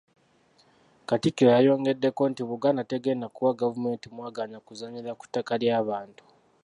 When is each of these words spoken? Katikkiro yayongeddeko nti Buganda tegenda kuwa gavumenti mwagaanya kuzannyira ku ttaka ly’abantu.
Katikkiro 1.07 1.49
yayongeddeko 1.55 2.21
nti 2.31 2.41
Buganda 2.49 2.83
tegenda 2.91 3.25
kuwa 3.35 3.57
gavumenti 3.61 4.05
mwagaanya 4.15 4.59
kuzannyira 4.65 5.17
ku 5.19 5.23
ttaka 5.29 5.53
ly’abantu. 5.61 6.23